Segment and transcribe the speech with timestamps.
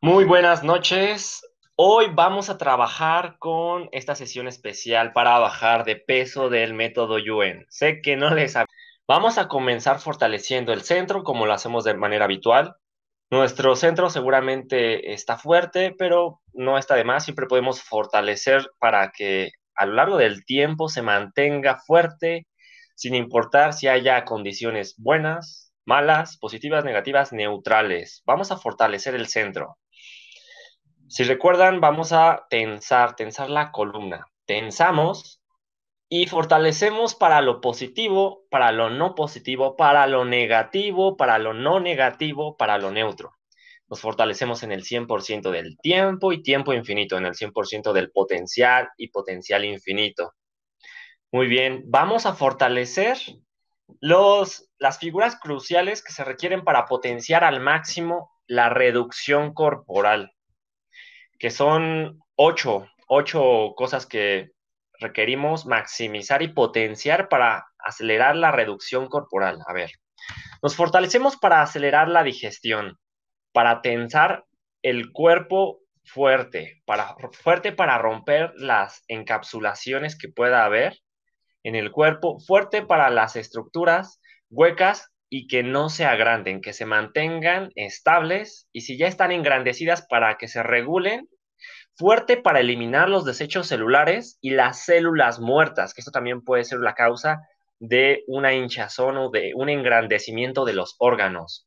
[0.00, 1.42] Muy buenas noches.
[1.76, 7.66] Hoy vamos a trabajar con esta sesión especial para bajar de peso del método Yuen.
[7.68, 8.54] Sé que no les...
[9.06, 12.76] Vamos a comenzar fortaleciendo el centro como lo hacemos de manera habitual.
[13.30, 17.24] Nuestro centro seguramente está fuerte, pero no está de más.
[17.24, 22.46] Siempre podemos fortalecer para que a lo largo del tiempo se mantenga fuerte,
[22.94, 28.22] sin importar si haya condiciones buenas, malas, positivas, negativas, neutrales.
[28.26, 29.78] Vamos a fortalecer el centro.
[31.08, 34.26] Si recuerdan, vamos a tensar, tensar la columna.
[34.46, 35.42] Tensamos
[36.08, 41.80] y fortalecemos para lo positivo, para lo no positivo, para lo negativo, para lo no
[41.80, 43.32] negativo, para lo neutro.
[43.88, 48.88] Nos fortalecemos en el 100% del tiempo y tiempo infinito, en el 100% del potencial
[48.96, 50.32] y potencial infinito.
[51.30, 53.18] Muy bien, vamos a fortalecer
[54.00, 60.32] los, las figuras cruciales que se requieren para potenciar al máximo la reducción corporal,
[61.38, 64.50] que son ocho, ocho cosas que
[65.00, 69.60] requerimos maximizar y potenciar para acelerar la reducción corporal.
[69.66, 69.90] A ver,
[70.62, 72.98] nos fortalecemos para acelerar la digestión,
[73.52, 74.44] para tensar
[74.82, 80.98] el cuerpo fuerte, para, fuerte para romper las encapsulaciones que pueda haber
[81.64, 84.20] en el cuerpo, fuerte para las estructuras
[84.50, 90.06] huecas y que no se agranden, que se mantengan estables y si ya están engrandecidas
[90.06, 91.28] para que se regulen,
[91.96, 96.80] fuerte para eliminar los desechos celulares y las células muertas, que esto también puede ser
[96.80, 97.40] la causa
[97.80, 101.66] de una hinchazón o de un engrandecimiento de los órganos.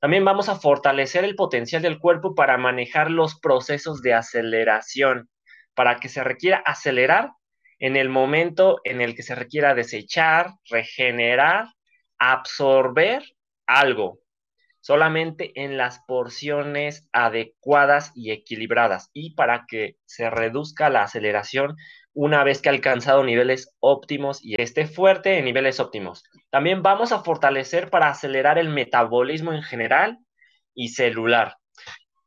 [0.00, 5.28] También vamos a fortalecer el potencial del cuerpo para manejar los procesos de aceleración,
[5.74, 7.30] para que se requiera acelerar
[7.78, 11.66] en el momento en el que se requiera desechar, regenerar,
[12.18, 13.22] absorber
[13.66, 14.20] algo,
[14.80, 21.76] solamente en las porciones adecuadas y equilibradas y para que se reduzca la aceleración
[22.14, 26.24] una vez que ha alcanzado niveles óptimos y esté fuerte en niveles óptimos.
[26.50, 30.18] También vamos a fortalecer para acelerar el metabolismo en general
[30.74, 31.56] y celular.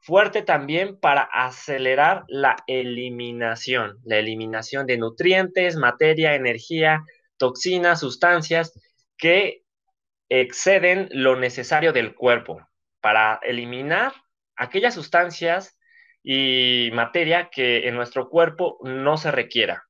[0.04, 7.04] Fuerte también para acelerar la eliminación, la eliminación de nutrientes, materia, energía,
[7.38, 8.74] toxinas, sustancias
[9.16, 9.62] que
[10.28, 12.60] exceden lo necesario del cuerpo
[13.00, 14.14] para eliminar
[14.56, 15.78] aquellas sustancias
[16.24, 19.84] y materia que en nuestro cuerpo no se requiera.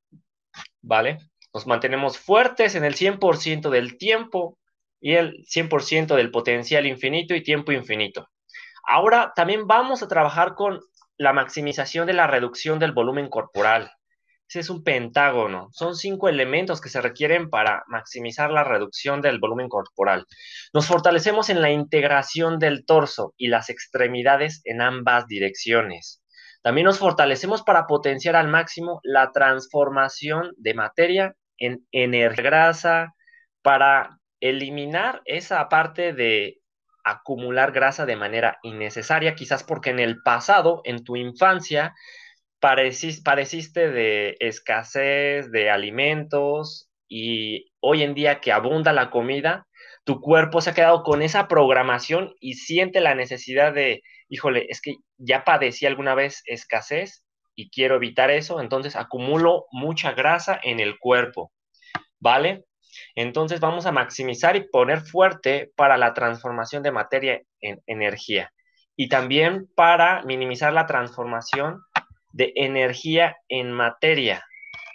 [0.81, 1.19] ¿Vale?
[1.53, 4.57] Nos mantenemos fuertes en el 100% del tiempo
[4.99, 8.27] y el 100% del potencial infinito y tiempo infinito.
[8.87, 10.79] Ahora también vamos a trabajar con
[11.17, 13.91] la maximización de la reducción del volumen corporal.
[14.49, 15.69] Ese es un pentágono.
[15.71, 20.25] Son cinco elementos que se requieren para maximizar la reducción del volumen corporal.
[20.73, 26.21] Nos fortalecemos en la integración del torso y las extremidades en ambas direcciones.
[26.63, 33.15] También nos fortalecemos para potenciar al máximo la transformación de materia en energía grasa,
[33.61, 36.60] para eliminar esa parte de
[37.03, 41.93] acumular grasa de manera innecesaria, quizás porque en el pasado, en tu infancia,
[42.59, 49.67] padeciste de escasez de alimentos y hoy en día que abunda la comida,
[50.03, 54.01] tu cuerpo se ha quedado con esa programación y siente la necesidad de
[54.31, 60.13] híjole, es que ya padecí alguna vez escasez y quiero evitar eso, entonces acumulo mucha
[60.13, 61.51] grasa en el cuerpo,
[62.17, 62.63] ¿vale?
[63.15, 68.51] Entonces vamos a maximizar y poner fuerte para la transformación de materia en energía
[68.95, 71.81] y también para minimizar la transformación
[72.33, 74.45] de energía en materia.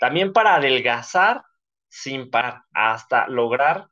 [0.01, 1.43] También para adelgazar
[1.89, 3.89] sin parar hasta lograr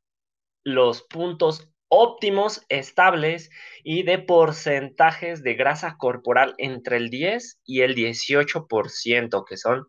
[0.62, 3.50] los puntos óptimos, estables
[3.84, 9.86] y de porcentajes de grasa corporal entre el 10 y el 18%, que son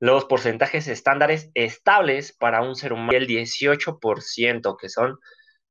[0.00, 5.18] los porcentajes estándares estables para un ser humano, y el 18%, que son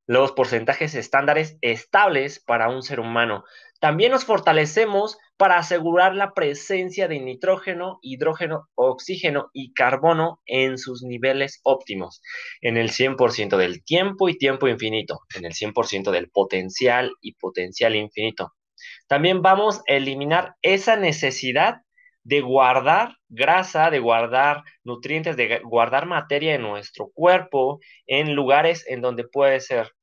[0.07, 3.43] los porcentajes estándares estables para un ser humano.
[3.79, 11.03] También nos fortalecemos para asegurar la presencia de nitrógeno, hidrógeno, oxígeno y carbono en sus
[11.03, 12.21] niveles óptimos,
[12.61, 17.95] en el 100% del tiempo y tiempo infinito, en el 100% del potencial y potencial
[17.95, 18.53] infinito.
[19.07, 21.81] También vamos a eliminar esa necesidad
[22.27, 28.99] de guardar grasa, de guardar nutrientes, de guardar materia en nuestro cuerpo en lugares en
[28.99, 29.93] donde puede ser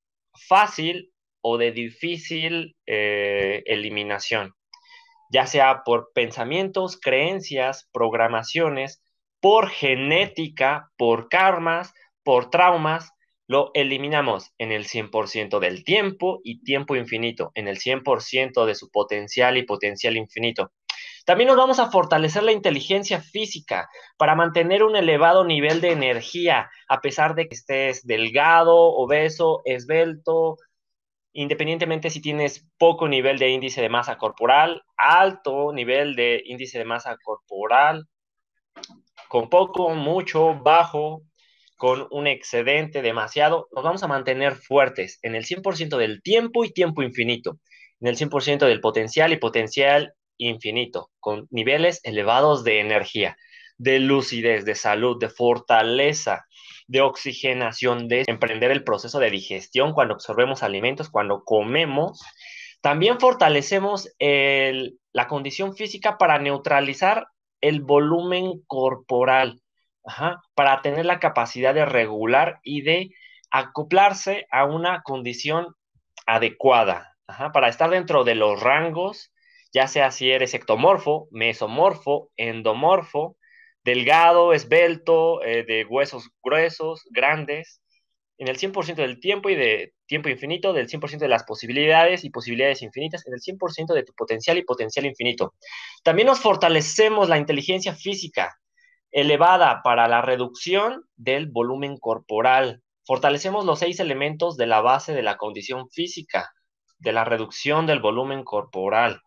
[0.49, 1.13] fácil
[1.43, 4.55] o de difícil eh, eliminación,
[5.31, 9.03] ya sea por pensamientos, creencias, programaciones,
[9.39, 11.93] por genética, por karmas,
[12.23, 13.11] por traumas,
[13.47, 18.91] lo eliminamos en el 100% del tiempo y tiempo infinito, en el 100% de su
[18.91, 20.73] potencial y potencial infinito.
[21.25, 23.89] También nos vamos a fortalecer la inteligencia física
[24.19, 30.59] para mantener un elevado nivel de energía, a pesar de que estés delgado, obeso, esbelto,
[31.33, 36.85] independientemente si tienes poco nivel de índice de masa corporal, alto nivel de índice de
[36.85, 38.07] masa corporal,
[39.29, 41.23] con poco, mucho, bajo,
[41.77, 46.73] con un excedente demasiado, nos vamos a mantener fuertes en el 100% del tiempo y
[46.73, 47.59] tiempo infinito,
[48.01, 53.37] en el 100% del potencial y potencial infinito, con niveles elevados de energía,
[53.77, 56.47] de lucidez, de salud, de fortaleza,
[56.87, 62.21] de oxigenación, de emprender el proceso de digestión cuando absorbemos alimentos, cuando comemos.
[62.81, 67.29] También fortalecemos la condición física para neutralizar
[67.61, 69.63] el volumen corporal,
[70.55, 73.11] para tener la capacidad de regular y de
[73.51, 75.75] acoplarse a una condición
[76.27, 77.17] adecuada,
[77.55, 79.33] para estar dentro de los rangos,
[79.75, 83.37] ya sea si eres ectomorfo, mesomorfo, endomorfo,
[83.85, 87.83] delgado, esbelto, eh, de huesos gruesos, grandes,
[88.39, 92.31] en el 100% del tiempo y de tiempo infinito, del 100% de las posibilidades y
[92.31, 95.55] posibilidades infinitas, en el 100% de tu potencial y potencial infinito.
[96.05, 98.57] También nos fortalecemos la inteligencia física,
[99.11, 102.83] elevada para la reducción del volumen corporal.
[103.05, 106.51] Fortalecemos los seis elementos de la base de la condición física,
[106.99, 109.21] de la reducción del volumen corporal.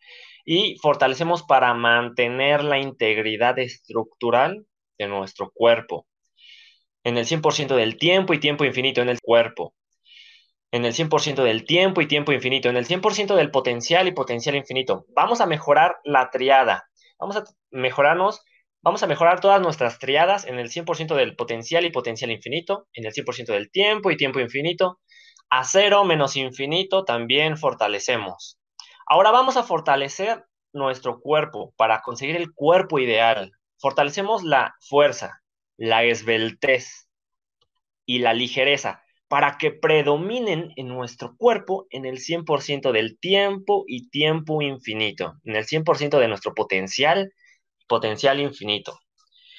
[0.50, 4.66] Y fortalecemos para mantener la integridad estructural
[4.98, 6.08] de nuestro cuerpo.
[7.04, 9.74] En el 100% del tiempo y tiempo infinito en el cuerpo.
[10.72, 12.70] En el 100% del tiempo y tiempo infinito.
[12.70, 15.06] En el 100% del potencial y potencial infinito.
[15.14, 16.90] Vamos a mejorar la triada.
[17.20, 18.42] Vamos a mejorarnos
[18.88, 23.06] Vamos a mejorar todas nuestras triadas en el 100% del potencial y potencial infinito, en
[23.06, 25.02] el 100% del tiempo y tiempo infinito.
[25.50, 28.57] A cero menos infinito también fortalecemos.
[29.10, 33.52] Ahora vamos a fortalecer nuestro cuerpo para conseguir el cuerpo ideal.
[33.78, 35.42] Fortalecemos la fuerza,
[35.78, 37.10] la esbeltez
[38.06, 44.10] y la ligereza para que predominen en nuestro cuerpo en el 100% del tiempo y
[44.10, 47.34] tiempo infinito, en el 100% de nuestro potencial
[47.88, 49.00] potencial infinito.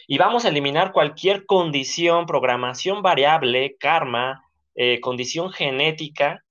[0.06, 4.42] Y vamos a eliminar cualquier condición, programación variable, karma,
[4.74, 6.44] eh, condición genética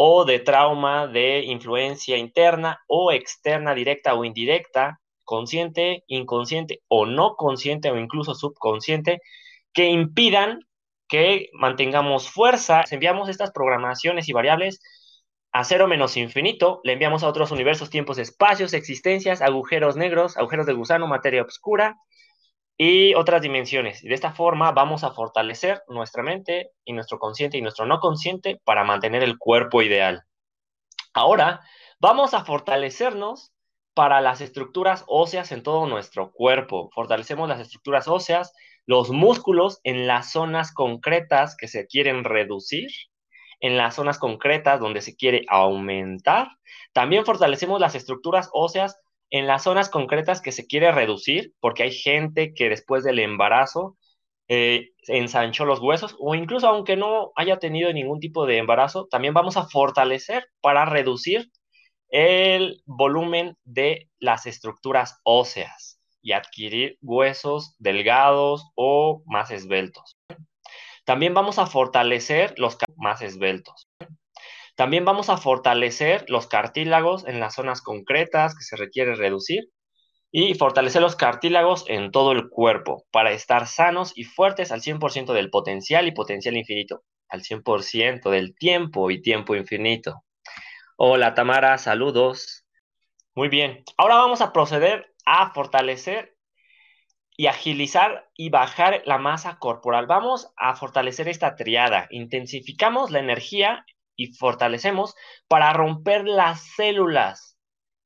[0.00, 7.34] o de trauma de influencia interna o externa, directa o indirecta, consciente, inconsciente o no
[7.34, 9.20] consciente o incluso subconsciente,
[9.72, 10.60] que impidan
[11.08, 12.84] que mantengamos fuerza.
[12.92, 14.80] Enviamos estas programaciones y variables
[15.50, 20.66] a cero menos infinito, le enviamos a otros universos, tiempos, espacios, existencias, agujeros negros, agujeros
[20.66, 21.96] de gusano, materia oscura
[22.78, 24.04] y otras dimensiones.
[24.04, 27.98] Y de esta forma vamos a fortalecer nuestra mente y nuestro consciente y nuestro no
[27.98, 30.22] consciente para mantener el cuerpo ideal.
[31.12, 31.60] Ahora
[31.98, 33.52] vamos a fortalecernos
[33.94, 36.88] para las estructuras óseas en todo nuestro cuerpo.
[36.94, 38.54] Fortalecemos las estructuras óseas,
[38.86, 42.88] los músculos en las zonas concretas que se quieren reducir
[43.60, 46.48] en las zonas concretas donde se quiere aumentar.
[46.92, 51.92] También fortalecemos las estructuras óseas en las zonas concretas que se quiere reducir, porque hay
[51.92, 53.96] gente que después del embarazo
[54.48, 59.34] eh, ensanchó los huesos o incluso aunque no haya tenido ningún tipo de embarazo, también
[59.34, 61.50] vamos a fortalecer para reducir
[62.10, 70.16] el volumen de las estructuras óseas y adquirir huesos delgados o más esbeltos.
[71.04, 73.86] También vamos a fortalecer los más esbeltos.
[74.78, 79.64] También vamos a fortalecer los cartílagos en las zonas concretas que se requiere reducir
[80.30, 85.32] y fortalecer los cartílagos en todo el cuerpo para estar sanos y fuertes al 100%
[85.32, 90.22] del potencial y potencial infinito, al 100% del tiempo y tiempo infinito.
[90.96, 92.64] Hola Tamara, saludos.
[93.34, 96.36] Muy bien, ahora vamos a proceder a fortalecer
[97.36, 100.06] y agilizar y bajar la masa corporal.
[100.06, 102.06] Vamos a fortalecer esta triada.
[102.10, 103.84] Intensificamos la energía
[104.18, 105.14] y fortalecemos
[105.46, 107.56] para romper las células,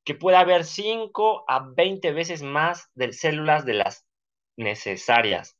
[0.05, 4.05] que pueda haber 5 a 20 veces más de células de las
[4.55, 5.57] necesarias.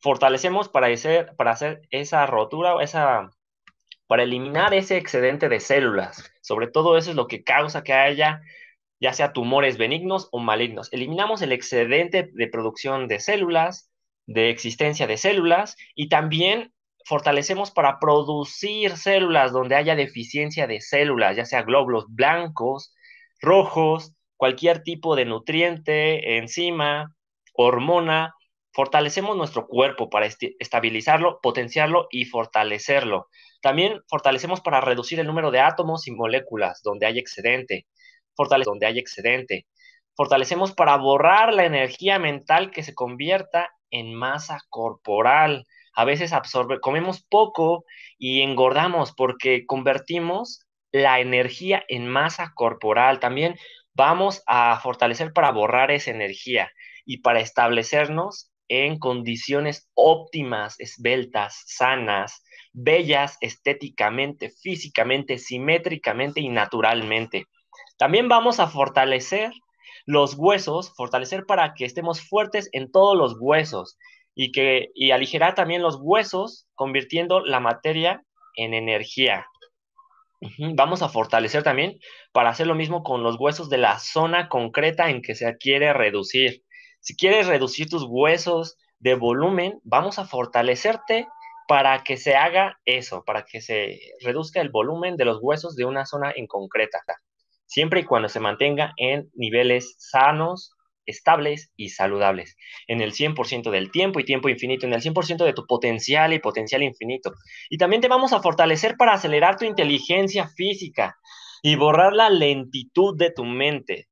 [0.00, 3.30] Fortalecemos para hacer, para hacer esa rotura, esa,
[4.06, 6.30] para eliminar ese excedente de células.
[6.42, 8.42] Sobre todo eso es lo que causa que haya
[9.00, 10.92] ya sea tumores benignos o malignos.
[10.92, 13.90] Eliminamos el excedente de producción de células,
[14.26, 16.72] de existencia de células y también
[17.04, 22.94] fortalecemos para producir células donde haya deficiencia de células, ya sea glóbulos blancos,
[23.40, 27.14] rojos, cualquier tipo de nutriente, enzima,
[27.52, 28.34] hormona,
[28.74, 30.26] Fortalecemos nuestro cuerpo para
[30.58, 33.28] estabilizarlo, potenciarlo y fortalecerlo.
[33.62, 37.86] También fortalecemos para reducir el número de átomos y moléculas donde hay excedente.
[38.36, 39.68] Donde hay excedente.
[40.16, 45.66] Fortalecemos para borrar la energía mental que se convierta en masa corporal.
[45.94, 47.84] A veces absorbe, comemos poco
[48.18, 50.60] y engordamos porque convertimos
[50.92, 53.20] la energía en masa corporal.
[53.20, 53.56] También
[53.94, 56.70] vamos a fortalecer para borrar esa energía
[57.04, 67.46] y para establecernos en condiciones óptimas, esbeltas, sanas, bellas estéticamente, físicamente, simétricamente y naturalmente.
[67.98, 69.52] También vamos a fortalecer
[70.06, 73.96] los huesos, fortalecer para que estemos fuertes en todos los huesos
[74.34, 75.10] y que y
[75.54, 78.24] también los huesos convirtiendo la materia
[78.56, 79.46] en energía.
[80.74, 81.98] Vamos a fortalecer también
[82.32, 85.92] para hacer lo mismo con los huesos de la zona concreta en que se quiere
[85.92, 86.62] reducir.
[87.00, 91.26] Si quieres reducir tus huesos de volumen, vamos a fortalecerte
[91.66, 95.84] para que se haga eso, para que se reduzca el volumen de los huesos de
[95.84, 97.00] una zona en concreta,
[97.66, 100.72] siempre y cuando se mantenga en niveles sanos,
[101.06, 102.56] estables y saludables,
[102.86, 106.38] en el 100% del tiempo y tiempo infinito, en el 100% de tu potencial y
[106.38, 107.32] potencial infinito.
[107.70, 111.16] Y también te vamos a fortalecer para acelerar tu inteligencia física
[111.66, 114.08] y borrar la lentitud de tu mente.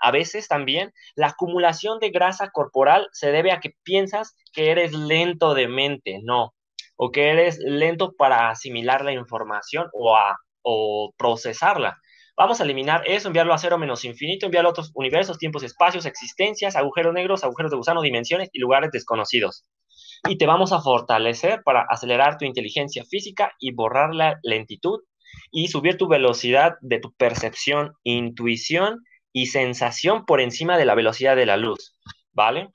[0.00, 4.94] A veces también la acumulación de grasa corporal se debe a que piensas que eres
[4.94, 6.54] lento de mente, no,
[6.96, 11.98] o que eres lento para asimilar la información o, a, o procesarla.
[12.36, 16.04] Vamos a eliminar eso, enviarlo a cero menos infinito, enviarlo a otros universos, tiempos, espacios,
[16.04, 19.64] existencias, agujeros negros, agujeros de gusano, dimensiones y lugares desconocidos.
[20.28, 25.00] Y te vamos a fortalecer para acelerar tu inteligencia física y borrar la lentitud
[25.52, 31.36] y subir tu velocidad de tu percepción, intuición y sensación por encima de la velocidad
[31.36, 31.96] de la luz,
[32.32, 32.68] ¿vale?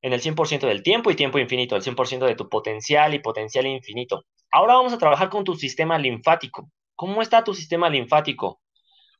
[0.00, 3.66] En el 100% del tiempo y tiempo infinito, el 100% de tu potencial y potencial
[3.66, 4.24] infinito.
[4.50, 6.70] Ahora vamos a trabajar con tu sistema linfático.
[6.94, 8.60] ¿Cómo está tu sistema linfático?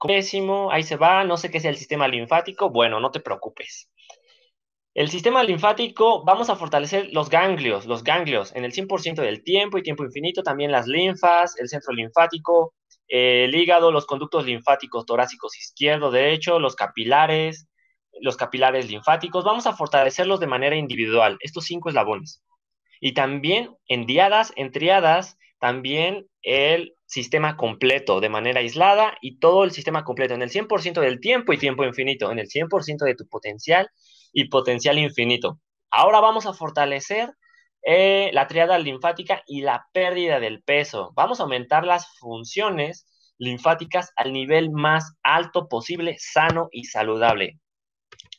[0.04, 3.90] Décimo, ahí se va, no sé qué sea el sistema linfático, bueno, no te preocupes.
[4.94, 9.76] El sistema linfático, vamos a fortalecer los ganglios, los ganglios en el 100% del tiempo
[9.76, 12.74] y tiempo infinito, también las linfas, el centro linfático,
[13.08, 17.68] el hígado, los conductos linfáticos torácicos izquierdo, derecho, los capilares,
[18.20, 19.44] los capilares linfáticos.
[19.44, 22.42] Vamos a fortalecerlos de manera individual, estos cinco eslabones.
[23.00, 29.64] Y también en diadas, en triadas, también el sistema completo de manera aislada y todo
[29.64, 33.16] el sistema completo en el 100% del tiempo y tiempo infinito, en el 100% de
[33.16, 33.88] tu potencial
[34.32, 35.58] y potencial infinito.
[35.90, 37.32] Ahora vamos a fortalecer
[37.82, 41.10] eh, la triada linfática y la pérdida del peso.
[41.16, 43.04] Vamos a aumentar las funciones
[43.36, 47.58] linfáticas al nivel más alto posible, sano y saludable.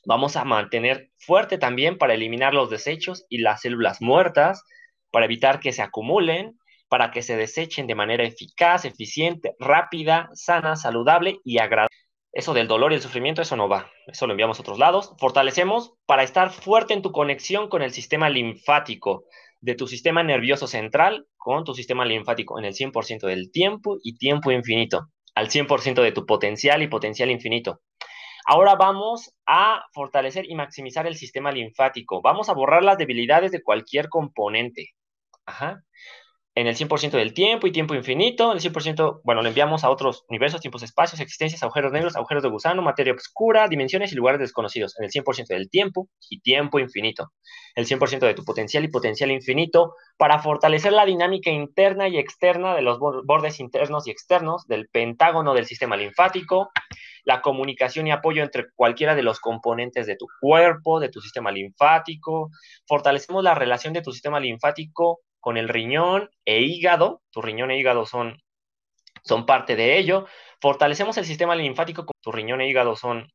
[0.06, 4.64] Vamos a mantener fuerte también para eliminar los desechos y las células muertas,
[5.12, 6.58] para evitar que se acumulen
[6.90, 11.96] para que se desechen de manera eficaz, eficiente, rápida, sana, saludable y agradable.
[12.32, 13.90] Eso del dolor y el sufrimiento, eso no va.
[14.06, 15.14] Eso lo enviamos a otros lados.
[15.20, 19.26] Fortalecemos para estar fuerte en tu conexión con el sistema linfático
[19.60, 24.18] de tu sistema nervioso central con tu sistema linfático en el 100% del tiempo y
[24.18, 27.82] tiempo infinito, al 100% de tu potencial y potencial infinito.
[28.46, 32.22] Ahora vamos a fortalecer y maximizar el sistema linfático.
[32.22, 34.92] Vamos a borrar las debilidades de cualquier componente.
[35.46, 35.82] Ajá
[36.58, 40.26] en el 100% del tiempo y tiempo infinito, el 100%, bueno, lo enviamos a otros
[40.28, 44.98] universos, tiempos, espacios, existencias, agujeros negros, agujeros de gusano, materia oscura, dimensiones y lugares desconocidos,
[44.98, 47.32] en el 100% del tiempo y tiempo infinito,
[47.76, 52.74] el 100% de tu potencial y potencial infinito, para fortalecer la dinámica interna y externa
[52.74, 56.72] de los bordes internos y externos del pentágono del sistema linfático,
[57.24, 61.52] la comunicación y apoyo entre cualquiera de los componentes de tu cuerpo, de tu sistema
[61.52, 62.50] linfático,
[62.88, 67.78] fortalecemos la relación de tu sistema linfático con el riñón e hígado, tu riñón e
[67.78, 68.42] hígado son,
[69.24, 70.28] son parte de ello,
[70.62, 73.32] fortalecemos el sistema linfático, tu riñón e hígado son,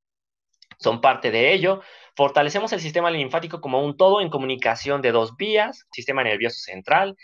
[0.79, 1.83] son parte de ello,
[2.17, 7.17] fortalecemos el sistema linfático como un todo en comunicación de dos vías, sistema nervioso central,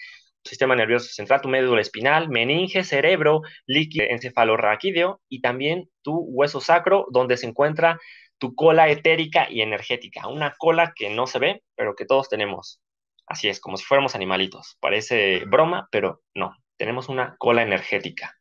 [0.45, 7.07] sistema nervioso central, tu médula espinal, meninge, cerebro, líquido encefalorraquídeo y también tu hueso sacro,
[7.11, 7.99] donde se encuentra
[8.39, 12.81] tu cola etérica y energética, una cola que no se ve, pero que todos tenemos.
[13.29, 14.77] Así es, como si fuéramos animalitos.
[14.81, 18.35] Parece broma, pero no, tenemos una cola energética.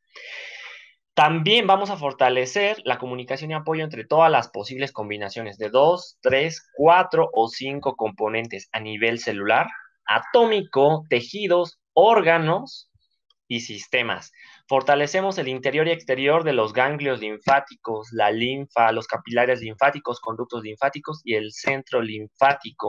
[1.13, 6.19] También vamos a fortalecer la comunicación y apoyo entre todas las posibles combinaciones de dos,
[6.21, 9.67] tres, cuatro o cinco componentes a nivel celular,
[10.05, 12.91] atómico, tejidos, órganos
[13.47, 14.31] y sistemas.
[14.67, 20.63] Fortalecemos el interior y exterior de los ganglios linfáticos, la linfa, los capilares linfáticos, conductos
[20.63, 22.87] linfáticos y el centro linfático.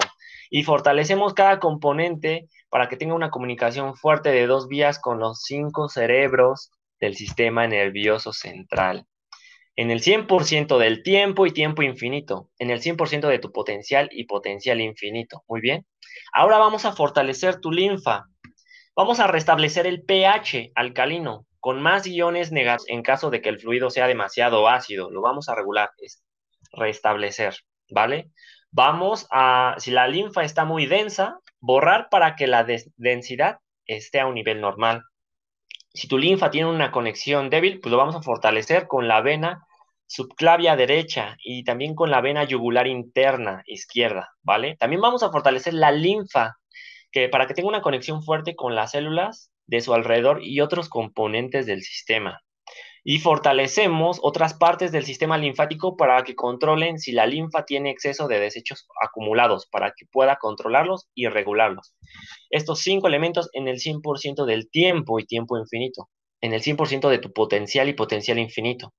[0.51, 5.43] Y fortalecemos cada componente para que tenga una comunicación fuerte de dos vías con los
[5.43, 9.07] cinco cerebros del sistema nervioso central.
[9.77, 12.51] En el 100% del tiempo y tiempo infinito.
[12.59, 15.45] En el 100% de tu potencial y potencial infinito.
[15.47, 15.87] Muy bien.
[16.33, 18.25] Ahora vamos a fortalecer tu linfa.
[18.99, 23.61] Vamos a restablecer el pH alcalino con más iones negativos en caso de que el
[23.61, 25.09] fluido sea demasiado ácido.
[25.09, 26.25] Lo vamos a regular, es
[26.73, 27.55] restablecer,
[27.89, 28.33] ¿vale?
[28.73, 34.27] Vamos a, si la linfa está muy densa, borrar para que la densidad esté a
[34.27, 35.05] un nivel normal.
[35.95, 39.65] Si tu linfa tiene una conexión débil, pues lo vamos a fortalecer con la vena
[40.09, 44.77] subclavia derecha y también con la vena yugular interna izquierda, ¿vale?
[44.77, 46.58] También vamos a fortalecer la linfa,
[47.11, 50.89] que para que tenga una conexión fuerte con las células de su alrededor y otros
[50.89, 52.41] componentes del sistema.
[53.05, 58.29] Y fortalecemos otras partes del sistema linfático para que controlen si la linfa tiene exceso
[58.29, 61.95] de desechos acumulados, para que pueda controlarlos y regularlos.
[62.51, 66.11] Estos cinco elementos en el 100% del tiempo y tiempo infinito,
[66.41, 68.93] en el 100% de tu potencial y potencial infinito.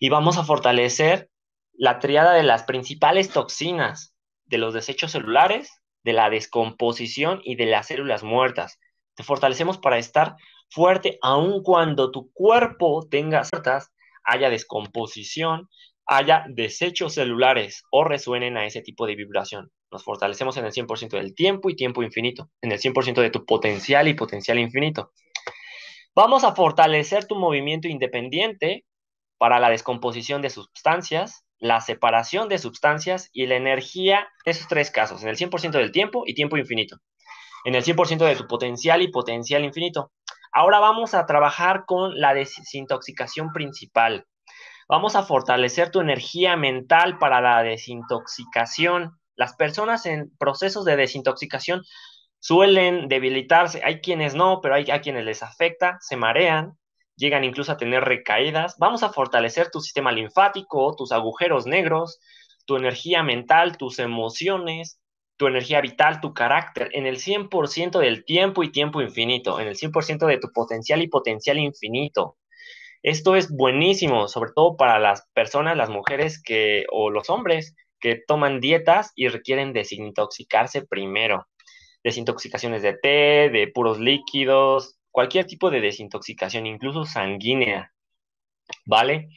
[0.00, 1.28] Y vamos a fortalecer
[1.72, 4.14] la triada de las principales toxinas
[4.46, 5.70] de los desechos celulares,
[6.04, 8.78] de la descomposición y de las células muertas,
[9.14, 10.36] te fortalecemos para estar
[10.70, 13.92] fuerte aun cuando tu cuerpo tenga ciertas,
[14.24, 15.68] haya descomposición,
[16.06, 19.70] haya desechos celulares o resuenen a ese tipo de vibración.
[19.90, 23.44] Nos fortalecemos en el 100% del tiempo y tiempo infinito, en el 100% de tu
[23.44, 25.12] potencial y potencial infinito.
[26.14, 28.84] Vamos a fortalecer tu movimiento independiente
[29.38, 35.22] para la descomposición de sustancias, la separación de sustancias y la energía, esos tres casos,
[35.22, 36.98] en el 100% del tiempo y tiempo infinito
[37.64, 40.12] en el 100% de tu potencial y potencial infinito.
[40.52, 44.26] Ahora vamos a trabajar con la desintoxicación principal.
[44.88, 49.18] Vamos a fortalecer tu energía mental para la desintoxicación.
[49.34, 51.82] Las personas en procesos de desintoxicación
[52.38, 53.80] suelen debilitarse.
[53.82, 56.78] Hay quienes no, pero hay a quienes les afecta, se marean,
[57.16, 58.76] llegan incluso a tener recaídas.
[58.78, 62.20] Vamos a fortalecer tu sistema linfático, tus agujeros negros,
[62.66, 65.00] tu energía mental, tus emociones,
[65.36, 69.76] tu energía vital, tu carácter, en el 100% del tiempo y tiempo infinito, en el
[69.76, 72.36] 100% de tu potencial y potencial infinito.
[73.02, 78.20] Esto es buenísimo, sobre todo para las personas, las mujeres que, o los hombres que
[78.26, 81.46] toman dietas y requieren desintoxicarse primero.
[82.02, 87.92] Desintoxicaciones de té, de puros líquidos, cualquier tipo de desintoxicación, incluso sanguínea.
[88.84, 89.28] ¿Vale?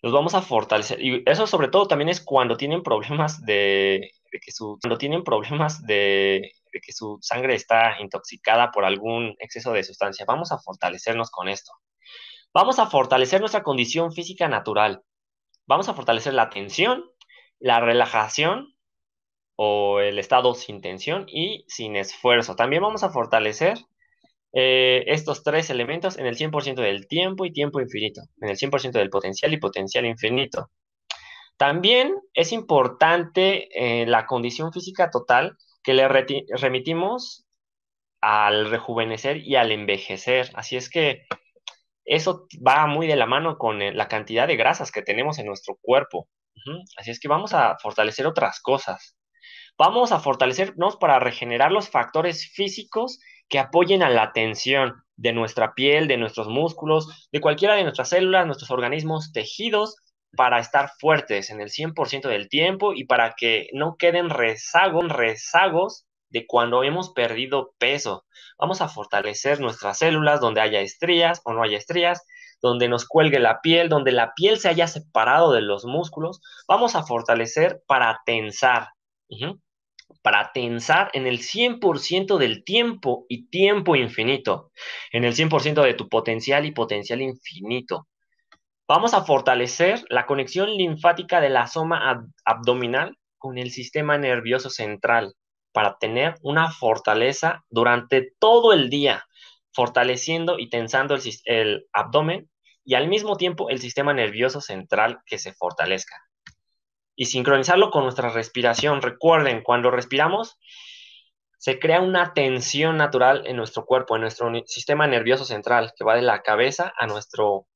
[0.00, 1.02] Los vamos a fortalecer.
[1.02, 5.84] Y eso sobre todo también es cuando tienen problemas de que su, cuando tienen problemas
[5.84, 10.24] de, que su sangre está intoxicada por algún exceso de sustancia.
[10.24, 11.72] Vamos a fortalecernos con esto.
[12.54, 15.02] Vamos a fortalecer nuestra condición física natural.
[15.66, 17.04] Vamos a fortalecer la tensión,
[17.58, 18.72] la relajación
[19.56, 22.54] o el estado sin tensión y sin esfuerzo.
[22.54, 23.78] También vamos a fortalecer
[24.60, 28.90] eh, estos tres elementos en el 100% del tiempo y tiempo infinito, en el 100%
[28.90, 30.72] del potencial y potencial infinito.
[31.56, 37.46] También es importante eh, la condición física total que le remitimos
[38.20, 40.50] al rejuvenecer y al envejecer.
[40.54, 41.22] Así es que
[42.04, 45.46] eso va muy de la mano con eh, la cantidad de grasas que tenemos en
[45.46, 46.28] nuestro cuerpo.
[46.96, 49.16] Así es que vamos a fortalecer otras cosas.
[49.78, 55.74] Vamos a fortalecernos para regenerar los factores físicos que apoyen a la tensión de nuestra
[55.74, 59.96] piel, de nuestros músculos, de cualquiera de nuestras células, nuestros organismos, tejidos
[60.36, 66.06] para estar fuertes en el 100% del tiempo y para que no queden rezagos, rezagos
[66.30, 68.24] de cuando hemos perdido peso.
[68.58, 72.24] Vamos a fortalecer nuestras células donde haya estrías o no haya estrías,
[72.60, 76.40] donde nos cuelgue la piel, donde la piel se haya separado de los músculos.
[76.66, 78.88] Vamos a fortalecer para tensar.
[80.22, 84.72] Para tensar en el 100% del tiempo y tiempo infinito,
[85.12, 88.08] en el 100% de tu potencial y potencial infinito.
[88.88, 95.34] Vamos a fortalecer la conexión linfática de la soma abdominal con el sistema nervioso central
[95.72, 99.24] para tener una fortaleza durante todo el día,
[99.72, 102.50] fortaleciendo y tensando el, el abdomen
[102.84, 106.16] y al mismo tiempo el sistema nervioso central que se fortalezca.
[107.20, 109.02] Y sincronizarlo con nuestra respiración.
[109.02, 110.56] Recuerden, cuando respiramos,
[111.58, 116.14] se crea una tensión natural en nuestro cuerpo, en nuestro sistema nervioso central, que va
[116.14, 117.66] de la cabeza a nuestro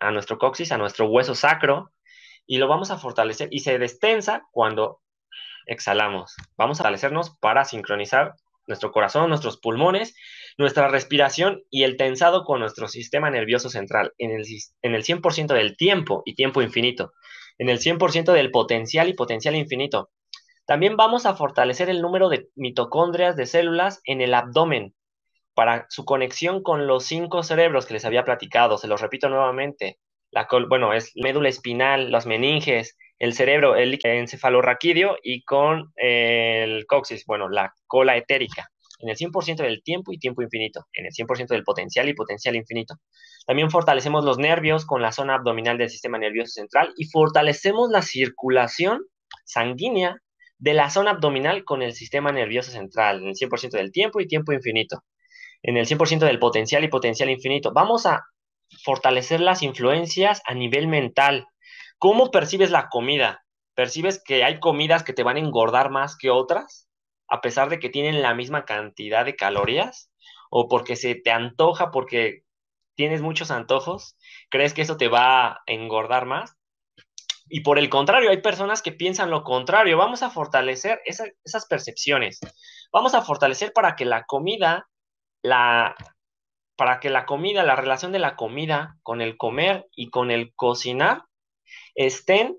[0.00, 1.92] a nuestro a nuestro hueso sacro,
[2.44, 5.00] y lo vamos a fortalecer y se destensa cuando
[5.66, 6.34] exhalamos.
[6.56, 8.34] Vamos a fortalecernos para sincronizar
[8.66, 10.16] nuestro corazón, nuestros pulmones,
[10.56, 14.44] nuestra respiración y el tensado con nuestro sistema nervioso central en el,
[14.82, 17.12] en el 100% del tiempo y tiempo infinito,
[17.58, 20.10] en el 100% del potencial y potencial infinito.
[20.66, 24.94] También vamos a fortalecer el número de mitocondrias de células en el abdomen
[25.54, 28.78] para su conexión con los cinco cerebros que les había platicado.
[28.78, 29.98] Se los repito nuevamente.
[30.30, 37.24] La bueno, es médula espinal, los meninges, el cerebro, el encefalorraquídeo y con el coxis,
[37.26, 41.48] bueno, la cola etérica, en el 100% del tiempo y tiempo infinito, en el 100%
[41.48, 42.96] del potencial y potencial infinito.
[43.46, 48.02] También fortalecemos los nervios con la zona abdominal del sistema nervioso central y fortalecemos la
[48.02, 49.02] circulación
[49.44, 50.16] sanguínea
[50.58, 54.26] de la zona abdominal con el sistema nervioso central, en el 100% del tiempo y
[54.26, 55.04] tiempo infinito,
[55.62, 57.72] en el 100% del potencial y potencial infinito.
[57.72, 58.24] Vamos a
[58.84, 61.46] fortalecer las influencias a nivel mental,
[61.98, 63.44] ¿Cómo percibes la comida?
[63.74, 66.87] ¿Percibes que hay comidas que te van a engordar más que otras,
[67.28, 70.10] a pesar de que tienen la misma cantidad de calorías?
[70.50, 72.42] ¿O porque se te antoja, porque
[72.94, 74.16] tienes muchos antojos?
[74.50, 76.56] ¿Crees que eso te va a engordar más?
[77.48, 79.96] Y por el contrario, hay personas que piensan lo contrario.
[79.96, 82.40] Vamos a fortalecer esas percepciones.
[82.92, 84.88] Vamos a fortalecer para que la comida,
[85.42, 85.94] la,
[86.76, 90.54] para que la comida, la relación de la comida con el comer y con el
[90.54, 91.22] cocinar
[91.94, 92.56] estén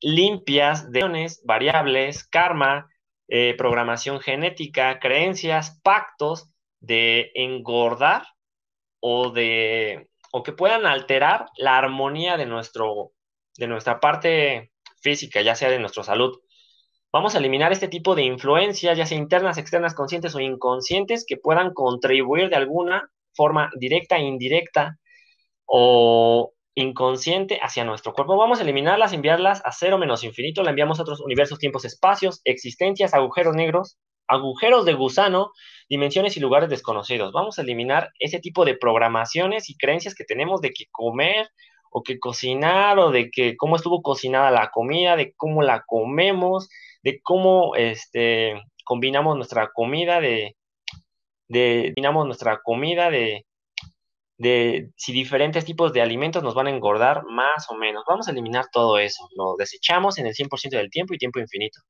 [0.00, 2.89] limpias de variables, karma,
[3.32, 8.24] eh, programación genética, creencias, pactos de engordar
[9.00, 13.12] o de o que puedan alterar la armonía de nuestro
[13.56, 16.40] de nuestra parte física, ya sea de nuestra salud.
[17.12, 21.36] Vamos a eliminar este tipo de influencias, ya sea internas, externas, conscientes o inconscientes, que
[21.36, 24.98] puedan contribuir de alguna forma directa indirecta
[25.66, 28.36] o inconsciente hacia nuestro cuerpo.
[28.36, 32.40] Vamos a eliminarlas, enviarlas a cero menos infinito, la enviamos a otros universos, tiempos, espacios,
[32.44, 35.50] existencias, agujeros negros, agujeros de gusano,
[35.88, 37.32] dimensiones y lugares desconocidos.
[37.32, 41.48] Vamos a eliminar ese tipo de programaciones y creencias que tenemos de que comer
[41.90, 46.68] o que cocinar o de que cómo estuvo cocinada la comida, de cómo la comemos,
[47.02, 50.56] de cómo este, combinamos nuestra comida, de,
[51.48, 53.44] de combinamos nuestra comida, de
[54.40, 58.04] de si diferentes tipos de alimentos nos van a engordar más o menos.
[58.08, 59.28] Vamos a eliminar todo eso.
[59.36, 61.82] Lo desechamos en el 100% del tiempo y tiempo infinito.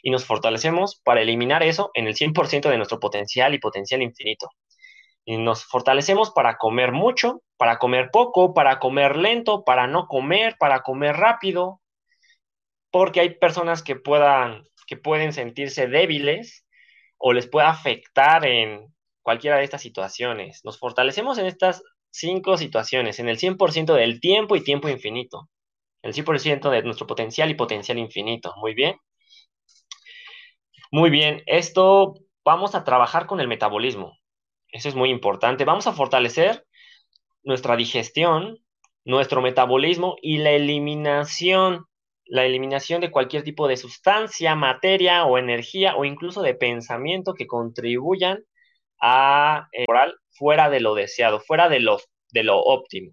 [0.00, 4.48] Y nos fortalecemos para eliminar eso en el 100% de nuestro potencial y potencial infinito.
[5.24, 10.54] Y nos fortalecemos para comer mucho, para comer poco, para comer lento, para no comer,
[10.56, 11.80] para comer rápido,
[12.92, 16.64] porque hay personas que puedan que pueden sentirse débiles
[17.18, 18.86] o les puede afectar en
[19.28, 20.62] cualquiera de estas situaciones.
[20.64, 25.50] Nos fortalecemos en estas cinco situaciones, en el 100% del tiempo y tiempo infinito.
[26.00, 28.54] El 100% de nuestro potencial y potencial infinito.
[28.56, 28.96] Muy bien.
[30.90, 34.16] Muy bien, esto vamos a trabajar con el metabolismo.
[34.72, 35.66] Eso es muy importante.
[35.66, 36.64] Vamos a fortalecer
[37.42, 38.56] nuestra digestión,
[39.04, 41.84] nuestro metabolismo y la eliminación,
[42.24, 47.46] la eliminación de cualquier tipo de sustancia, materia o energía o incluso de pensamiento que
[47.46, 48.42] contribuyan
[49.00, 49.84] a eh,
[50.30, 51.98] fuera de lo deseado, fuera de lo,
[52.32, 53.12] de lo óptimo,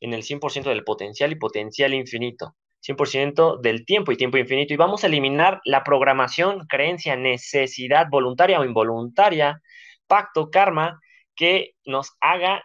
[0.00, 4.74] en el 100% del potencial y potencial infinito, 100% del tiempo y tiempo infinito.
[4.74, 9.60] Y vamos a eliminar la programación, creencia, necesidad voluntaria o involuntaria,
[10.06, 11.00] pacto, karma,
[11.34, 12.64] que nos haga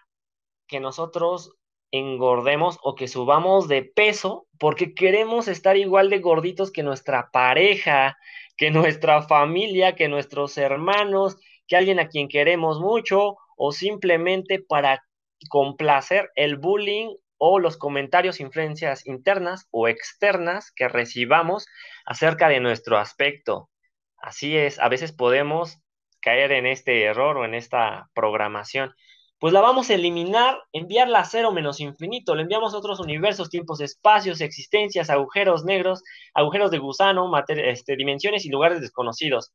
[0.68, 1.54] que nosotros
[1.92, 8.18] engordemos o que subamos de peso porque queremos estar igual de gorditos que nuestra pareja,
[8.56, 11.38] que nuestra familia, que nuestros hermanos,
[11.72, 15.06] que alguien a quien queremos mucho o simplemente para
[15.48, 21.66] complacer el bullying o los comentarios, influencias internas o externas que recibamos
[22.06, 23.70] acerca de nuestro aspecto.
[24.18, 25.78] Así es, a veces podemos
[26.20, 28.94] caer en este error o en esta programación.
[29.40, 33.50] Pues la vamos a eliminar, enviarla a cero menos infinito, le enviamos a otros universos,
[33.50, 36.04] tiempos, espacios, existencias, agujeros negros,
[36.34, 39.54] agujeros de gusano, este, dimensiones y lugares desconocidos.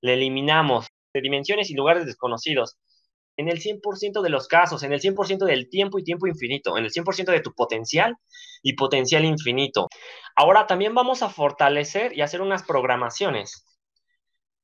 [0.00, 2.76] Le eliminamos de dimensiones y lugares desconocidos.
[3.36, 6.84] En el 100% de los casos, en el 100% del tiempo y tiempo infinito, en
[6.84, 8.16] el 100% de tu potencial
[8.62, 9.88] y potencial infinito.
[10.34, 13.64] Ahora también vamos a fortalecer y hacer unas programaciones.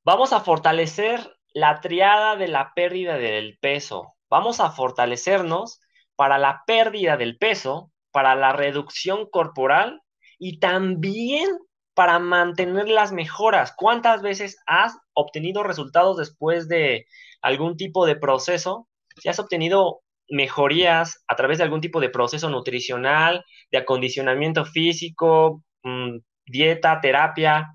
[0.05, 4.15] Vamos a fortalecer la triada de la pérdida del peso.
[4.31, 5.81] Vamos a fortalecernos
[6.17, 10.03] para la pérdida del peso, para la reducción corporal
[10.39, 11.51] y también
[11.95, 13.75] para mantener las mejoras.
[13.77, 17.07] ¿Cuántas veces has obtenido resultados después de
[17.41, 18.89] algún tipo de proceso?
[19.17, 25.63] Si has obtenido mejorías a través de algún tipo de proceso nutricional, de acondicionamiento físico,
[25.83, 27.69] mm, dieta, terapia,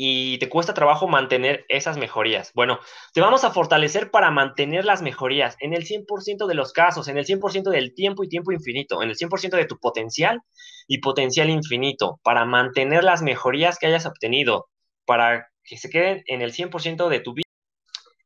[0.00, 2.52] y te cuesta trabajo mantener esas mejorías.
[2.54, 2.78] Bueno,
[3.12, 7.18] te vamos a fortalecer para mantener las mejorías en el 100% de los casos, en
[7.18, 10.40] el 100% del tiempo y tiempo infinito, en el 100% de tu potencial
[10.86, 14.68] y potencial infinito, para mantener las mejorías que hayas obtenido,
[15.04, 17.48] para que se queden en el 100% de tu vida,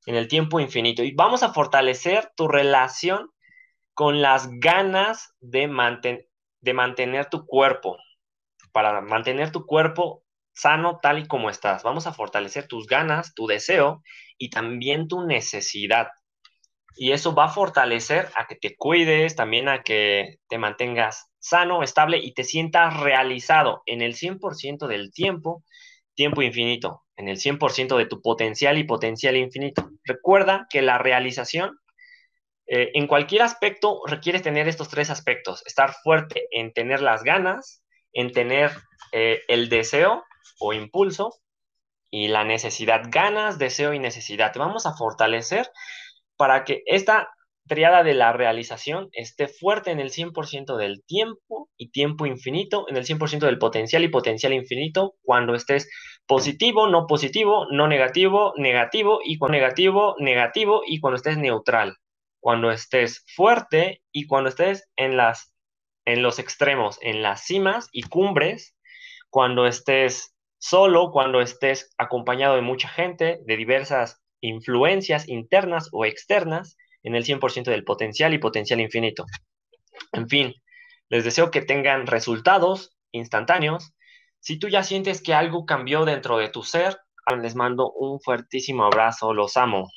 [0.06, 1.02] en el tiempo infinito.
[1.02, 3.30] Y vamos a fortalecer tu relación
[3.94, 5.68] con las ganas de,
[6.60, 7.98] de mantener tu cuerpo,
[8.72, 10.22] para mantener tu cuerpo
[10.54, 11.82] sano tal y como estás.
[11.82, 14.02] Vamos a fortalecer tus ganas, tu deseo
[14.38, 16.08] y también tu necesidad.
[16.94, 21.82] Y eso va a fortalecer a que te cuides, también a que te mantengas sano,
[21.82, 25.64] estable y te sientas realizado en el 100% del tiempo,
[26.14, 29.90] tiempo infinito, en el 100% de tu potencial y potencial infinito.
[30.04, 31.78] Recuerda que la realización
[32.66, 37.82] eh, en cualquier aspecto requiere tener estos tres aspectos, estar fuerte en tener las ganas,
[38.12, 38.70] en tener
[39.12, 40.24] eh, el deseo
[40.58, 41.34] o impulso
[42.10, 44.52] y la necesidad, ganas, deseo y necesidad.
[44.52, 45.70] Te vamos a fortalecer
[46.36, 47.30] para que esta
[47.66, 52.96] triada de la realización esté fuerte en el 100% del tiempo y tiempo infinito, en
[52.96, 55.88] el 100% del potencial y potencial infinito, cuando estés
[56.26, 61.96] positivo, no positivo, no negativo, negativo y cuando negativo, negativo y cuando estés neutral,
[62.40, 65.52] cuando estés fuerte y cuando estés en las
[66.04, 68.74] en los extremos, en las cimas y cumbres,
[69.30, 76.76] cuando estés solo cuando estés acompañado de mucha gente, de diversas influencias internas o externas,
[77.02, 79.26] en el 100% del potencial y potencial infinito.
[80.12, 80.54] En fin,
[81.08, 83.92] les deseo que tengan resultados instantáneos.
[84.40, 86.98] Si tú ya sientes que algo cambió dentro de tu ser,
[87.40, 89.88] les mando un fuertísimo abrazo, los amo.